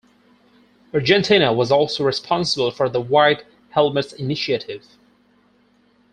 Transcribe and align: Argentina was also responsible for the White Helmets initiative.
Argentina 0.95 1.53
was 1.53 1.71
also 1.71 2.03
responsible 2.03 2.71
for 2.71 2.89
the 2.89 2.99
White 2.99 3.45
Helmets 3.69 4.13
initiative. 4.13 4.83